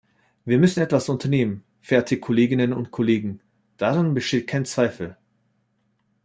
Wir 0.45 0.57
müssen 0.57 0.79
etwas 0.81 1.09
unternehmen, 1.09 1.63
verehrte 1.79 2.19
Kolleginnen 2.19 2.73
und 2.73 2.89
Kollegen, 2.89 3.39
daran 3.77 4.15
besteht 4.15 4.47
kein 4.47 4.65
Zweifel. 4.65 5.15